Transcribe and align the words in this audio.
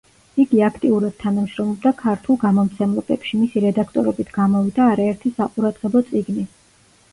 იგი 0.43 0.59
აქტიურად 0.67 1.11
თანამშრომლობდა 1.23 1.91
ქართულ 1.99 2.39
გამომცემლობებში, 2.45 3.39
მისი 3.43 3.63
რედაქტორობით 3.67 4.35
გამოვიდა 4.41 4.91
არაერთი 4.97 5.35
საყურადღებო 5.39 6.05
წიგნი. 6.11 6.51